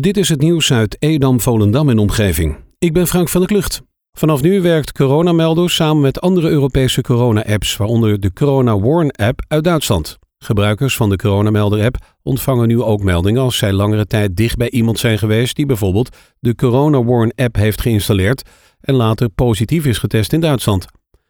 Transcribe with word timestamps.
Dit 0.00 0.16
is 0.16 0.28
het 0.28 0.40
nieuws 0.40 0.72
uit 0.72 0.96
Edam, 0.98 1.40
Volendam 1.40 1.88
en 1.88 1.98
omgeving. 1.98 2.56
Ik 2.78 2.92
ben 2.92 3.06
Frank 3.06 3.28
van 3.28 3.40
der 3.40 3.50
Klucht. 3.50 3.82
Vanaf 4.12 4.42
nu 4.42 4.60
werkt 4.60 4.92
Coronameldo 4.92 5.66
samen 5.66 6.02
met 6.02 6.20
andere 6.20 6.48
Europese 6.48 7.00
corona-apps, 7.00 7.76
waaronder 7.76 8.20
de 8.20 8.32
Corona 8.32 8.78
Warn-app 8.78 9.44
uit 9.48 9.64
Duitsland. 9.64 10.18
Gebruikers 10.38 10.96
van 10.96 11.10
de 11.10 11.16
Coronamelder-app 11.16 11.96
ontvangen 12.22 12.68
nu 12.68 12.82
ook 12.82 13.02
meldingen 13.02 13.42
als 13.42 13.56
zij 13.56 13.72
langere 13.72 14.06
tijd 14.06 14.36
dicht 14.36 14.56
bij 14.56 14.70
iemand 14.70 14.98
zijn 14.98 15.18
geweest 15.18 15.56
die 15.56 15.66
bijvoorbeeld 15.66 16.16
de 16.38 16.54
Corona 16.54 17.04
Warn-app 17.04 17.56
heeft 17.56 17.80
geïnstalleerd 17.80 18.42
en 18.80 18.94
later 18.94 19.28
positief 19.28 19.86
is 19.86 19.98
getest 19.98 20.32
in 20.32 20.40
Duitsland. 20.40 20.86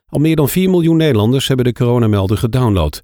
Al 0.09 0.21
meer 0.21 0.37
dan 0.37 0.49
4 0.49 0.71
miljoen 0.71 0.97
Nederlanders 0.97 1.49
hebben 1.49 1.67
de 1.67 1.73
Coronamelder 1.73 2.37
gedownload. 2.37 3.01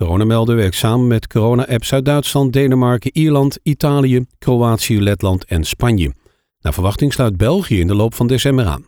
Coronamelder 0.00 0.56
werkt 0.56 0.74
samen 0.74 1.06
met 1.06 1.26
corona-apps 1.26 1.92
uit 1.92 2.04
Duitsland, 2.04 2.52
Denemarken, 2.52 3.10
Ierland, 3.12 3.58
Italië, 3.62 4.26
Kroatië, 4.38 5.00
Letland 5.02 5.44
en 5.44 5.64
Spanje. 5.64 6.14
Naar 6.60 6.72
verwachting 6.72 7.12
sluit 7.12 7.36
België 7.36 7.80
in 7.80 7.86
de 7.86 7.94
loop 7.94 8.14
van 8.14 8.26
december 8.26 8.66
aan. 8.66 8.86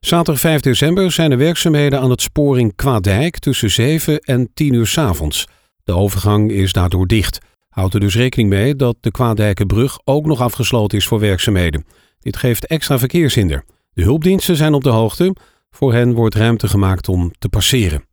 Zaterdag 0.00 0.40
5 0.40 0.60
december 0.60 1.12
zijn 1.12 1.30
er 1.30 1.38
werkzaamheden 1.38 2.00
aan 2.00 2.10
het 2.10 2.20
sporing 2.22 2.74
Kwaadijk 2.76 3.38
tussen 3.38 3.70
7 3.70 4.20
en 4.20 4.50
10 4.54 4.74
uur 4.74 4.86
s 4.86 4.98
avonds. 4.98 5.46
De 5.84 5.92
overgang 5.92 6.50
is 6.50 6.72
daardoor 6.72 7.06
dicht. 7.06 7.38
Houd 7.68 7.94
er 7.94 8.00
dus 8.00 8.14
rekening 8.14 8.48
mee 8.48 8.76
dat 8.76 8.96
de 9.00 9.10
Kwaadijkenbrug 9.10 9.98
ook 10.04 10.26
nog 10.26 10.40
afgesloten 10.40 10.98
is 10.98 11.06
voor 11.06 11.20
werkzaamheden. 11.20 11.84
Dit 12.20 12.36
geeft 12.36 12.66
extra 12.66 12.98
verkeershinder. 12.98 13.64
De 13.92 14.02
hulpdiensten 14.02 14.56
zijn 14.56 14.74
op 14.74 14.84
de 14.84 14.90
hoogte. 14.90 15.36
Voor 15.70 15.92
hen 15.92 16.14
wordt 16.14 16.34
ruimte 16.34 16.68
gemaakt 16.68 17.08
om 17.08 17.32
te 17.38 17.48
passeren. 17.48 18.04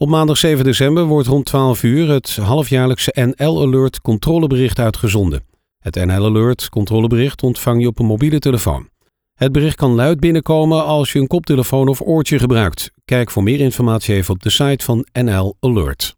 Op 0.00 0.08
maandag 0.08 0.36
7 0.36 0.64
december 0.64 1.04
wordt 1.04 1.28
rond 1.28 1.44
12 1.44 1.82
uur 1.82 2.10
het 2.10 2.36
halfjaarlijkse 2.36 3.32
NL 3.36 3.62
Alert 3.62 4.00
controlebericht 4.00 4.78
uitgezonden. 4.78 5.44
Het 5.78 5.94
NL 5.94 6.24
Alert 6.24 6.68
controlebericht 6.68 7.42
ontvang 7.42 7.80
je 7.80 7.86
op 7.86 7.98
een 7.98 8.06
mobiele 8.06 8.38
telefoon. 8.38 8.88
Het 9.34 9.52
bericht 9.52 9.76
kan 9.76 9.94
luid 9.94 10.20
binnenkomen 10.20 10.84
als 10.84 11.12
je 11.12 11.18
een 11.18 11.26
koptelefoon 11.26 11.88
of 11.88 12.00
oortje 12.00 12.38
gebruikt. 12.38 12.90
Kijk 13.04 13.30
voor 13.30 13.42
meer 13.42 13.60
informatie 13.60 14.14
even 14.14 14.34
op 14.34 14.42
de 14.42 14.50
site 14.50 14.84
van 14.84 15.06
NL 15.12 15.56
Alert. 15.60 16.16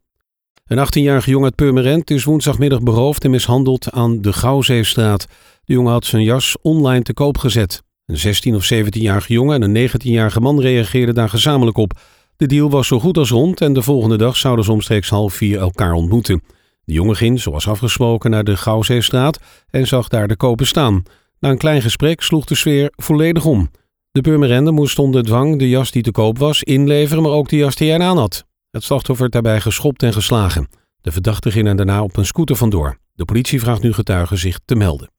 Een 0.67 0.87
18-jarige 0.87 1.31
jongen 1.31 1.47
uit 1.47 1.55
Purmerend 1.55 2.11
is 2.11 2.25
woensdagmiddag 2.25 2.83
beroofd 2.83 3.25
en 3.25 3.31
mishandeld 3.31 3.91
aan 3.91 4.21
de 4.21 4.33
Gouwzeestraat. 4.33 5.27
De 5.65 5.73
jongen 5.73 5.93
had 5.93 6.05
zijn 6.05 6.23
jas 6.23 6.57
online 6.63 7.03
te 7.03 7.15
koop 7.15 7.39
gezet. 7.39 7.83
Een 8.07 8.19
16 8.19 8.55
of 8.55 8.73
17-jarige 8.75 9.33
jongen 9.33 9.63
en 9.63 9.75
een 9.75 9.89
19-jarige 9.89 10.41
man 10.41 10.61
reageerden 10.61 11.15
daar 11.15 11.29
gezamenlijk 11.29 11.77
op. 11.77 12.01
De 12.41 12.47
deal 12.47 12.71
was 12.71 12.87
zo 12.87 13.01
goed 13.01 13.17
als 13.17 13.31
rond 13.31 13.61
en 13.61 13.73
de 13.73 13.83
volgende 13.83 14.17
dag 14.17 14.37
zouden 14.37 14.65
ze 14.65 14.73
omstreeks 14.73 15.09
half 15.09 15.35
vier 15.35 15.59
elkaar 15.59 15.93
ontmoeten. 15.93 16.43
De 16.85 16.93
jongen 16.93 17.17
ging, 17.17 17.41
zoals 17.41 17.69
afgesproken, 17.69 18.31
naar 18.31 18.45
de 18.45 18.57
Gouwzeestraat 18.57 19.39
en 19.71 19.87
zag 19.87 20.09
daar 20.09 20.29
de 20.29 20.37
kopen 20.37 20.67
staan. 20.67 21.03
Na 21.39 21.51
een 21.51 21.59
klein 21.59 21.83
gesprek 21.83 22.23
sloeg 22.23 22.45
de 22.45 22.55
sfeer 22.55 22.93
volledig 22.97 23.45
om. 23.45 23.71
De 24.13 24.21
Purmerende 24.21 24.71
moest 24.71 24.99
onder 24.99 25.23
dwang 25.23 25.59
de 25.59 25.69
jas 25.69 25.91
die 25.91 26.03
te 26.03 26.11
koop 26.11 26.39
was 26.39 26.63
inleveren, 26.63 27.23
maar 27.23 27.33
ook 27.33 27.49
de 27.49 27.57
jas 27.57 27.75
die 27.75 27.91
hij 27.91 28.01
aan 28.01 28.17
had. 28.17 28.45
Het 28.71 28.85
slachtoffer 28.85 29.31
werd 29.31 29.33
daarbij 29.33 29.61
geschopt 29.61 30.03
en 30.03 30.13
geslagen. 30.13 30.69
De 31.01 31.13
verdachte 31.13 31.51
ging 31.51 31.69
er 31.69 31.77
daarna 31.77 32.03
op 32.03 32.17
een 32.17 32.27
scooter 32.27 32.57
vandoor. 32.57 32.97
De 33.15 33.25
politie 33.25 33.61
vraagt 33.61 33.83
nu 33.83 33.93
getuigen 33.93 34.39
zich 34.39 34.59
te 34.65 34.75
melden. 34.75 35.11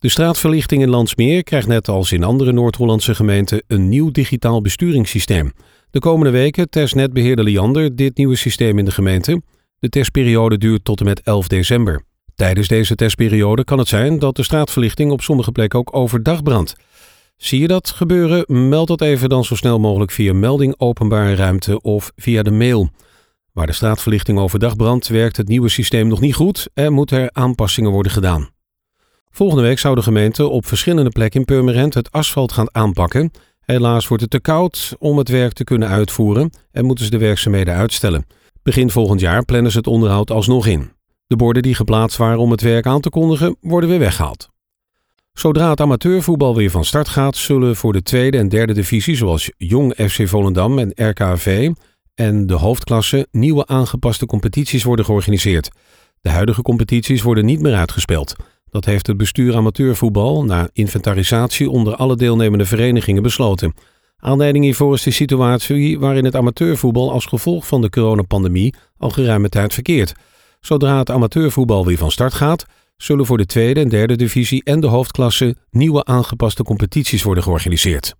De 0.00 0.08
straatverlichting 0.08 0.82
in 0.82 0.88
Landsmeer 0.88 1.42
krijgt 1.42 1.66
net 1.66 1.88
als 1.88 2.12
in 2.12 2.24
andere 2.24 2.52
Noord-Hollandse 2.52 3.14
gemeenten 3.14 3.62
een 3.66 3.88
nieuw 3.88 4.10
digitaal 4.10 4.60
besturingssysteem. 4.60 5.52
De 5.90 5.98
komende 5.98 6.30
weken 6.30 6.70
test 6.70 6.94
netbeheerder 6.94 7.44
Liander 7.44 7.96
dit 7.96 8.16
nieuwe 8.16 8.36
systeem 8.36 8.78
in 8.78 8.84
de 8.84 8.90
gemeente. 8.90 9.42
De 9.78 9.88
testperiode 9.88 10.58
duurt 10.58 10.84
tot 10.84 11.00
en 11.00 11.06
met 11.06 11.20
11 11.20 11.48
december. 11.48 12.02
Tijdens 12.34 12.68
deze 12.68 12.94
testperiode 12.94 13.64
kan 13.64 13.78
het 13.78 13.88
zijn 13.88 14.18
dat 14.18 14.36
de 14.36 14.42
straatverlichting 14.42 15.10
op 15.10 15.22
sommige 15.22 15.52
plekken 15.52 15.78
ook 15.78 15.96
overdag 15.96 16.42
brandt. 16.42 16.74
Zie 17.36 17.60
je 17.60 17.66
dat 17.66 17.90
gebeuren? 17.90 18.68
Meld 18.68 18.88
dat 18.88 19.00
even 19.00 19.28
dan 19.28 19.44
zo 19.44 19.54
snel 19.54 19.78
mogelijk 19.78 20.10
via 20.10 20.32
melding 20.32 20.74
openbare 20.78 21.34
ruimte 21.34 21.80
of 21.80 22.12
via 22.16 22.42
de 22.42 22.50
mail. 22.50 22.88
Waar 23.52 23.66
de 23.66 23.72
straatverlichting 23.72 24.38
overdag 24.38 24.76
brandt, 24.76 25.08
werkt 25.08 25.36
het 25.36 25.48
nieuwe 25.48 25.68
systeem 25.68 26.08
nog 26.08 26.20
niet 26.20 26.34
goed 26.34 26.68
en 26.74 26.92
moeten 26.92 27.18
er 27.18 27.30
aanpassingen 27.32 27.90
worden 27.90 28.12
gedaan. 28.12 28.58
Volgende 29.30 29.62
week 29.62 29.78
zou 29.78 29.94
de 29.94 30.02
gemeente 30.02 30.48
op 30.48 30.66
verschillende 30.66 31.10
plekken 31.10 31.40
in 31.40 31.46
Purmerend 31.46 31.94
het 31.94 32.12
asfalt 32.12 32.52
gaan 32.52 32.74
aanpakken. 32.74 33.30
Helaas 33.60 34.08
wordt 34.08 34.22
het 34.22 34.32
te 34.32 34.40
koud 34.40 34.96
om 34.98 35.18
het 35.18 35.28
werk 35.28 35.52
te 35.52 35.64
kunnen 35.64 35.88
uitvoeren 35.88 36.50
en 36.72 36.84
moeten 36.84 37.04
ze 37.04 37.10
de 37.10 37.18
werkzaamheden 37.18 37.74
uitstellen. 37.74 38.26
Begin 38.62 38.90
volgend 38.90 39.20
jaar 39.20 39.44
plannen 39.44 39.70
ze 39.70 39.78
het 39.78 39.86
onderhoud 39.86 40.30
alsnog 40.30 40.66
in. 40.66 40.90
De 41.26 41.36
borden 41.36 41.62
die 41.62 41.74
geplaatst 41.74 42.16
waren 42.16 42.38
om 42.38 42.50
het 42.50 42.60
werk 42.60 42.86
aan 42.86 43.00
te 43.00 43.10
kondigen, 43.10 43.56
worden 43.60 43.88
weer 43.88 43.98
weggehaald. 43.98 44.48
Zodra 45.32 45.70
het 45.70 45.80
amateurvoetbal 45.80 46.56
weer 46.56 46.70
van 46.70 46.84
start 46.84 47.08
gaat, 47.08 47.36
zullen 47.36 47.76
voor 47.76 47.92
de 47.92 48.02
tweede 48.02 48.38
en 48.38 48.48
derde 48.48 48.72
divisie, 48.72 49.16
zoals 49.16 49.50
Jong 49.56 49.94
FC 49.94 50.28
Volendam 50.28 50.78
en 50.78 50.92
RKV 51.08 51.70
en 52.14 52.46
de 52.46 52.54
hoofdklasse, 52.54 53.26
nieuwe 53.30 53.66
aangepaste 53.66 54.26
competities 54.26 54.82
worden 54.82 55.04
georganiseerd. 55.04 55.68
De 56.20 56.30
huidige 56.30 56.62
competities 56.62 57.22
worden 57.22 57.44
niet 57.44 57.60
meer 57.60 57.74
uitgespeeld. 57.74 58.36
Dat 58.70 58.84
heeft 58.84 59.06
het 59.06 59.16
bestuur 59.16 59.56
amateurvoetbal 59.56 60.44
na 60.44 60.68
inventarisatie 60.72 61.70
onder 61.70 61.94
alle 61.96 62.16
deelnemende 62.16 62.64
verenigingen 62.64 63.22
besloten. 63.22 63.74
Aanleiding 64.16 64.64
hiervoor 64.64 64.94
is 64.94 65.02
de 65.02 65.10
situatie 65.10 65.98
waarin 65.98 66.24
het 66.24 66.36
amateurvoetbal 66.36 67.12
als 67.12 67.26
gevolg 67.26 67.66
van 67.66 67.80
de 67.80 67.90
coronapandemie 67.90 68.74
al 68.98 69.10
geruime 69.10 69.48
tijd 69.48 69.74
verkeert. 69.74 70.12
Zodra 70.60 70.98
het 70.98 71.10
amateurvoetbal 71.10 71.86
weer 71.86 71.98
van 71.98 72.10
start 72.10 72.34
gaat, 72.34 72.64
zullen 72.96 73.26
voor 73.26 73.38
de 73.38 73.46
tweede 73.46 73.80
en 73.80 73.88
derde 73.88 74.16
divisie 74.16 74.64
en 74.64 74.80
de 74.80 74.86
hoofdklasse 74.86 75.56
nieuwe 75.70 76.04
aangepaste 76.04 76.62
competities 76.62 77.22
worden 77.22 77.42
georganiseerd. 77.42 78.14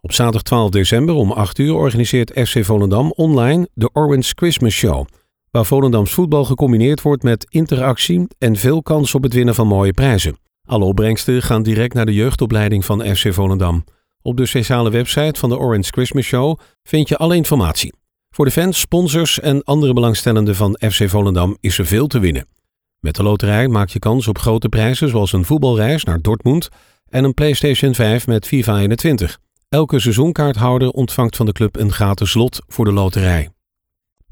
Op 0.00 0.12
zaterdag 0.12 0.42
12 0.42 0.70
december 0.70 1.14
om 1.14 1.32
8 1.32 1.58
uur 1.58 1.74
organiseert 1.74 2.48
FC 2.48 2.64
Volendam 2.64 3.12
online 3.16 3.68
de 3.74 3.90
Orange 3.92 4.32
Christmas 4.34 4.72
Show, 4.72 5.06
waar 5.54 5.66
Volendams 5.66 6.12
voetbal 6.12 6.44
gecombineerd 6.44 7.02
wordt 7.02 7.22
met 7.22 7.46
interactie 7.48 8.26
en 8.38 8.56
veel 8.56 8.82
kans 8.82 9.14
op 9.14 9.22
het 9.22 9.32
winnen 9.32 9.54
van 9.54 9.66
mooie 9.66 9.92
prijzen. 9.92 10.36
Alle 10.66 10.84
opbrengsten 10.84 11.42
gaan 11.42 11.62
direct 11.62 11.94
naar 11.94 12.06
de 12.06 12.14
jeugdopleiding 12.14 12.84
van 12.84 13.16
FC 13.16 13.32
Volendam. 13.32 13.84
Op 14.22 14.36
de 14.36 14.46
speciale 14.46 14.90
website 14.90 15.40
van 15.40 15.48
de 15.48 15.58
Orange 15.58 15.90
Christmas 15.92 16.24
Show 16.24 16.58
vind 16.82 17.08
je 17.08 17.16
alle 17.16 17.36
informatie. 17.36 17.94
Voor 18.30 18.44
de 18.44 18.50
fans, 18.50 18.80
sponsors 18.80 19.40
en 19.40 19.62
andere 19.62 19.92
belangstellenden 19.92 20.56
van 20.56 20.78
FC 20.90 21.08
Volendam 21.08 21.56
is 21.60 21.78
er 21.78 21.86
veel 21.86 22.06
te 22.06 22.18
winnen. 22.18 22.46
Met 23.00 23.14
de 23.14 23.22
loterij 23.22 23.68
maak 23.68 23.88
je 23.88 23.98
kans 23.98 24.28
op 24.28 24.38
grote 24.38 24.68
prijzen 24.68 25.08
zoals 25.08 25.32
een 25.32 25.44
voetbalreis 25.44 26.04
naar 26.04 26.20
Dortmund 26.20 26.68
en 27.08 27.24
een 27.24 27.34
PlayStation 27.34 27.94
5 27.94 28.26
met 28.26 28.46
FIFA 28.46 28.78
21. 28.78 29.38
Elke 29.68 30.00
seizoenkaarthouder 30.00 30.90
ontvangt 30.90 31.36
van 31.36 31.46
de 31.46 31.52
club 31.52 31.76
een 31.76 31.92
gratis 31.92 32.34
lot 32.34 32.60
voor 32.66 32.84
de 32.84 32.92
loterij. 32.92 33.48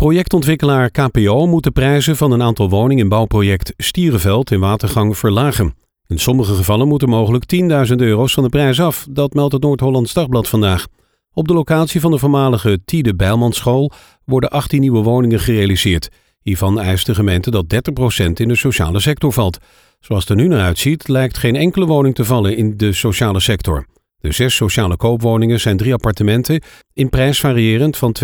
Projectontwikkelaar 0.02 0.90
KPO 0.90 1.46
moet 1.46 1.64
de 1.64 1.70
prijzen 1.70 2.16
van 2.16 2.32
een 2.32 2.42
aantal 2.42 2.68
woningen 2.68 3.02
in 3.02 3.08
bouwproject 3.08 3.74
Stierenveld 3.76 4.50
in 4.50 4.60
Watergang 4.60 5.18
verlagen. 5.18 5.74
In 6.06 6.18
sommige 6.18 6.54
gevallen 6.54 6.88
moeten 6.88 7.08
mogelijk 7.08 7.44
10.000 7.88 7.96
euro's 7.96 8.34
van 8.34 8.42
de 8.42 8.48
prijs 8.48 8.80
af, 8.80 9.06
dat 9.10 9.34
meldt 9.34 9.52
het 9.52 9.62
Noord-Hollands 9.62 10.12
Dagblad 10.12 10.48
vandaag. 10.48 10.86
Op 11.32 11.48
de 11.48 11.54
locatie 11.54 12.00
van 12.00 12.10
de 12.10 12.18
voormalige 12.18 12.80
Tiede 12.84 13.14
Bijlmanschool 13.14 13.92
worden 14.24 14.50
18 14.50 14.80
nieuwe 14.80 15.02
woningen 15.02 15.40
gerealiseerd. 15.40 16.08
Hiervan 16.40 16.80
eist 16.80 17.06
de 17.06 17.14
gemeente 17.14 17.50
dat 17.50 17.64
30% 17.64 18.32
in 18.32 18.48
de 18.48 18.56
sociale 18.56 19.00
sector 19.00 19.32
valt. 19.32 19.58
Zoals 20.00 20.22
het 20.22 20.30
er 20.30 20.44
nu 20.44 20.48
naar 20.48 20.64
uitziet, 20.64 21.08
lijkt 21.08 21.38
geen 21.38 21.56
enkele 21.56 21.86
woning 21.86 22.14
te 22.14 22.24
vallen 22.24 22.56
in 22.56 22.76
de 22.76 22.92
sociale 22.92 23.40
sector. 23.40 23.86
De 24.22 24.32
zes 24.32 24.54
sociale 24.54 24.96
koopwoningen 24.96 25.60
zijn 25.60 25.76
drie 25.76 25.92
appartementen, 25.92 26.62
in 26.92 27.08
prijs 27.08 27.40
variërend 27.40 27.96
van 27.96 28.14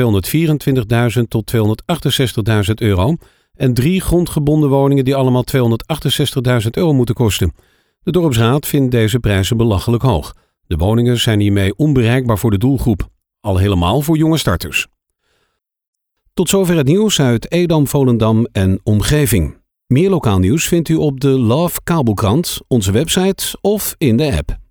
224.000 1.17 1.23
tot 1.29 1.53
268.000 1.57 2.75
euro. 2.75 3.17
En 3.55 3.75
drie 3.75 4.01
grondgebonden 4.01 4.69
woningen 4.69 5.05
die 5.05 5.15
allemaal 5.15 5.45
268.000 5.57 6.71
euro 6.71 6.93
moeten 6.93 7.15
kosten. 7.15 7.53
De 8.03 8.13
dorpsraad 8.13 8.67
vindt 8.67 8.91
deze 8.91 9.19
prijzen 9.19 9.57
belachelijk 9.57 10.03
hoog. 10.03 10.35
De 10.67 10.77
woningen 10.77 11.19
zijn 11.19 11.41
hiermee 11.41 11.77
onbereikbaar 11.77 12.39
voor 12.39 12.51
de 12.51 12.59
doelgroep, 12.59 13.09
al 13.41 13.57
helemaal 13.57 14.01
voor 14.01 14.17
jonge 14.17 14.39
starters. 14.39 14.87
Tot 16.35 16.49
zover 16.49 16.77
het 16.77 16.87
nieuws 16.87 17.21
uit 17.21 17.53
Edam, 17.53 17.87
Volendam 17.87 18.47
en 18.53 18.81
omgeving. 18.83 19.57
Meer 19.87 20.11
lokaal 20.11 20.39
nieuws 20.39 20.67
vindt 20.69 20.89
u 20.89 20.95
op 20.95 21.21
de 21.21 21.29
Love 21.29 21.81
Kabelkrant, 21.85 22.61
onze 22.69 22.93
website 22.93 23.59
of 23.61 23.95
in 23.99 24.17
de 24.17 24.37
app. 24.37 24.67